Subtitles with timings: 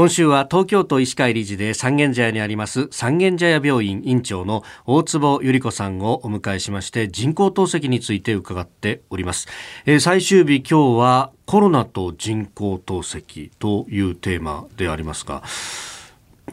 [0.00, 9.46] 今週は東京都医師会理事で三軒茶屋にあります三軒茶屋病院院長の大坪由里子さんをお迎えしまして人工透析について伺っております、
[9.84, 15.42] えー、最終日今日はコロナと人工透析というテーマでありますが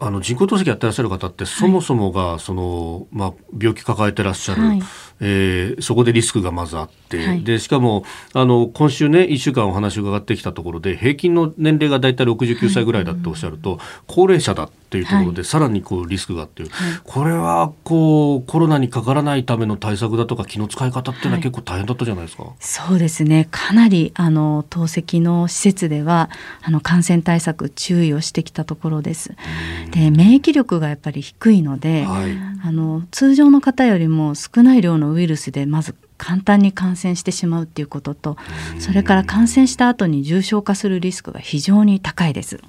[0.00, 4.82] あの人工透析やってらっしゃる方ってそもそもがその、まあ、病気抱えてらっしゃる、はい、
[5.20, 8.04] えー、そこでリスクがまずあって、はい、でしかも
[8.34, 16.66] あの今週ね1週間お話伺ってきたところで平均の年齢が大体69歳ぐらいだっておっしゃると、はい、高齢者だっていうところで、さらにこうリスクがってい。
[16.66, 16.70] う、
[17.02, 22.52] これはこうコロナにかからないための対策だとか気の使い方っていうのは結構大変だったじゃないですか。
[22.60, 23.48] そうですね。
[23.50, 26.30] かなりあの透析の施設では
[26.62, 29.34] あの感染対策注意をしてきたところです。
[29.90, 38.36] で免疫力がやっぱり低いので、あの通常の方よりも少ない量ののウイルスでまず簡単に感染してしまうっていうことと
[38.78, 42.60] それから感染した後に重症化するリスクが非常に高いです。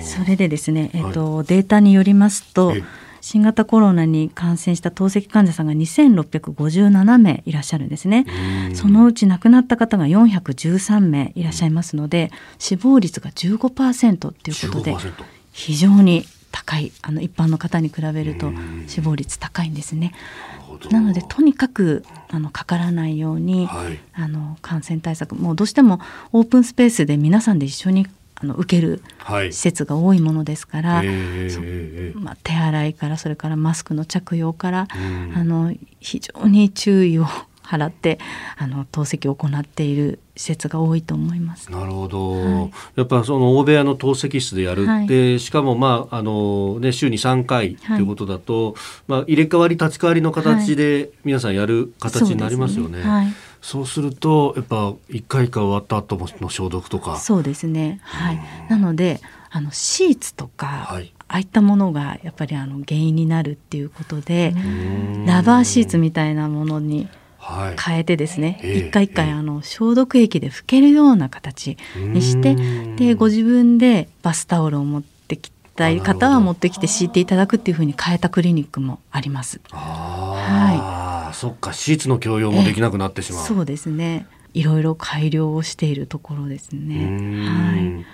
[0.00, 2.74] それでですね、えっと、はい、データによりますと
[3.20, 8.24] 新型コロナに感染した透析患者さんが2657名いらっしゃるんですね。
[8.74, 14.96] そのうち亡くなった方が413名いらっしゃいますので死亡率が15%っていうことで
[15.52, 16.24] 非常に
[16.56, 18.50] 高いあの一般の方に比べると
[18.86, 20.12] 死亡率高いんですね。
[20.90, 26.00] なのでとにかくあのかからないように、はい、あの感染対策もうどうしても
[26.32, 29.02] オープンスペースで皆さんで一緒にあの受ける
[29.50, 34.88] 施設が多いものですから、はいえー、まあ、手洗いからそれからマスクの着用から、
[35.34, 37.26] あの非常に注意を
[37.66, 38.18] 払って
[38.56, 41.70] あの透析を行っている施設が多いと思います。
[41.72, 42.30] なるほど。
[42.32, 48.74] はい、やっぱその大部屋の透析室でやる、はい、でしかもまああのね週に3回ということだと、はい、
[49.08, 53.02] まあ入れ替わり立ち替わりの形で皆さんやる形になりますよね。
[53.62, 57.16] そうするとやっぱ一回か終わった後の消毒とか。
[57.16, 58.00] そうですね。
[58.04, 58.40] はい。
[58.68, 64.54] なのであのシーツとか、はい、ああいったものがやっぱりあの原因になるっていうことで
[65.26, 67.08] ラバーシーツみたいなものに
[67.82, 72.56] 変えてですね、はい、一回一回あの消毒液で拭けるような形にして
[72.96, 79.60] でご自分でバスタオルを持ってきたい方は持ってきて敷いていただくっていうふうに変えたクリニックもあります。
[79.70, 83.46] はい、そっかシーツの共用もできなくなってしまう。
[83.46, 84.26] そうですね。
[84.54, 87.46] いろいろ改良をしているところですね。
[87.46, 88.06] はい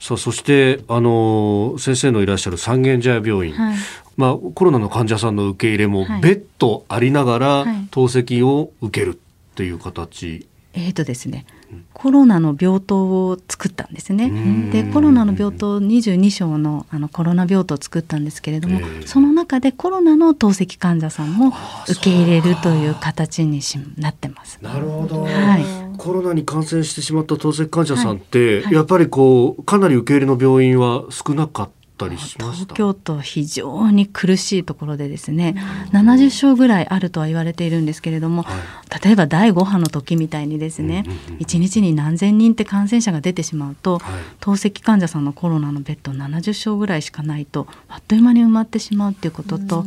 [0.00, 3.76] さあそしてあの先生のいらっしゃる三軒茶屋病院、はい、
[4.16, 11.44] まあ、コロナの患者さんの受け入れも別途ありながら透析を受けるっていう形、えーとですね、
[11.92, 14.70] コロナの病棟を作ったんですね。
[14.72, 21.52] でコロナの病棟22床のあのコロナ病棟を作ったんですけれども、その中でコロナの透析患者さんも
[21.88, 24.58] 受け入れるという形にしなってます。
[24.62, 35.54] なるほど、はいコロナに感染してしまった透析患者さんって、やっぱりこうかなり受け入れの病院は少なかったりしまし東京都非常に苦しいところでですね
[35.92, 49.84] 70床ぐらいあるとは言われているんですけれども、はい、例えば第5波の時みたいにですね、うんうんうん、1日に何千人って感染者が出てしまうと、はい、透析患者さんのコロナのベッド70床ぐらいしかないとあっという間に埋まってしまうっていうことと、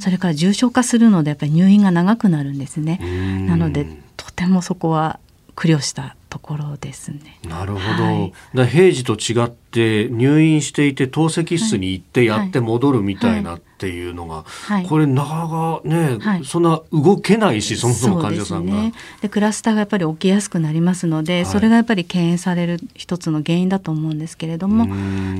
[0.00, 3.00] それから重症化するのでやっぱり入院が長くなるんですね。
[3.48, 3.86] なので
[4.16, 5.18] とてもそこは
[5.54, 7.38] 苦慮したところですね。
[7.48, 8.04] なるほど。
[8.04, 18.72] はい、だ平時と違って入院していて透析室に行ってやって戻るみたいなっていうのが、はい、これなかなかね、はい、そんな動けないしそもそも患者さんが。
[18.72, 18.92] で、ね、
[19.30, 24.86] クラスターがやっぱり起きやすくなりますので、それがやっぱり敬遠される一つの原因だと思うんですけれども、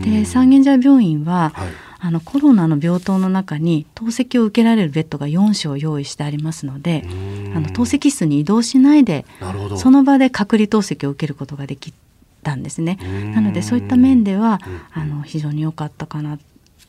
[0.00, 1.52] で三軒茶屋病院は、
[2.04, 7.02] あのコロナの病棟の中に透析を受けられるベッドが4床用意してありますので
[7.54, 9.24] あの透析室に移動しないで
[9.78, 11.94] その場で隔離透析を受けることができ
[12.42, 12.98] たんですね。
[13.34, 14.60] なのでそういった面では
[14.92, 16.38] あの非常に良かったかな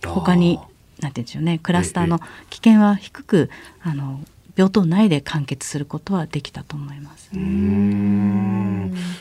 [0.05, 0.59] 他に
[0.99, 3.49] なんて言うんでしょうねクラスターの危険は低く
[3.83, 4.19] あの
[4.55, 7.29] 病棟内で完結することはできたと思います。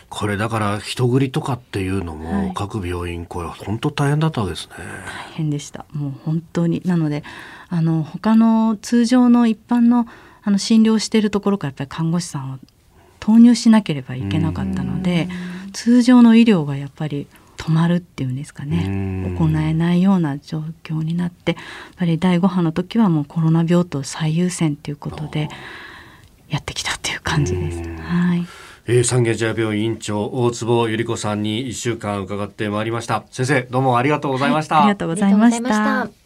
[0.08, 4.74] これだから人繰りとかっていうのも、各病院これ本当大変だったわけですね。
[4.76, 5.86] 大変でした。
[5.92, 7.24] もう本当になので
[7.68, 10.06] あの他の通常の一般の
[10.46, 12.58] あの診療しているところからやっぱり看護師さんを
[13.18, 15.26] 投入しなければいけなかったので
[15.72, 17.26] 通常の医療がやっぱり
[17.64, 19.34] 止まるっていうんですかね。
[19.38, 21.62] 行えないような状況になってやっ
[21.96, 25.48] ぱり第5波の時はもうコロナ病棟最優先ということで
[26.50, 27.78] やってきたっていう感じです。
[27.78, 28.46] はい。
[28.86, 33.24] えー、三軒茶屋病院院長大坪由里子さんに1週間伺ってまいりました。
[33.30, 36.23] 先生どうもありがとうございました、はい、ありがとうございました